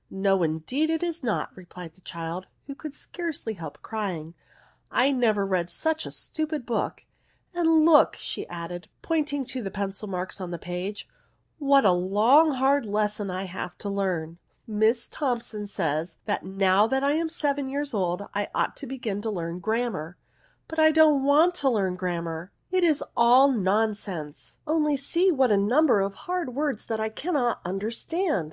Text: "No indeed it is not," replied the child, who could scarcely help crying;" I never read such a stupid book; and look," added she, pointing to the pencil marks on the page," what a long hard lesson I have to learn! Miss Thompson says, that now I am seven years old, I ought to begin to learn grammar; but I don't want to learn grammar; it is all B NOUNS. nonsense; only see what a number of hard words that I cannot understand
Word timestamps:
"No 0.10 0.42
indeed 0.42 0.90
it 0.90 1.02
is 1.02 1.22
not," 1.24 1.48
replied 1.56 1.94
the 1.94 2.02
child, 2.02 2.46
who 2.66 2.74
could 2.74 2.92
scarcely 2.92 3.54
help 3.54 3.80
crying;" 3.80 4.34
I 4.90 5.12
never 5.12 5.46
read 5.46 5.70
such 5.70 6.04
a 6.04 6.10
stupid 6.10 6.66
book; 6.66 7.06
and 7.54 7.86
look," 7.86 8.18
added 8.50 8.84
she, 8.84 8.90
pointing 9.00 9.46
to 9.46 9.62
the 9.62 9.70
pencil 9.70 10.08
marks 10.10 10.42
on 10.42 10.50
the 10.50 10.58
page," 10.58 11.08
what 11.58 11.86
a 11.86 11.90
long 11.92 12.50
hard 12.52 12.84
lesson 12.84 13.30
I 13.30 13.44
have 13.44 13.78
to 13.78 13.88
learn! 13.88 14.36
Miss 14.66 15.08
Thompson 15.08 15.66
says, 15.66 16.18
that 16.26 16.44
now 16.44 16.86
I 16.86 17.12
am 17.12 17.30
seven 17.30 17.70
years 17.70 17.94
old, 17.94 18.28
I 18.34 18.48
ought 18.54 18.76
to 18.76 18.86
begin 18.86 19.22
to 19.22 19.30
learn 19.30 19.58
grammar; 19.58 20.18
but 20.68 20.78
I 20.78 20.90
don't 20.90 21.22
want 21.24 21.54
to 21.54 21.70
learn 21.70 21.96
grammar; 21.96 22.52
it 22.70 22.84
is 22.84 23.02
all 23.16 23.48
B 23.50 23.54
NOUNS. 23.56 23.64
nonsense; 23.64 24.56
only 24.66 24.98
see 24.98 25.30
what 25.32 25.50
a 25.50 25.56
number 25.56 26.00
of 26.02 26.12
hard 26.12 26.54
words 26.54 26.84
that 26.84 27.00
I 27.00 27.08
cannot 27.08 27.62
understand 27.64 28.50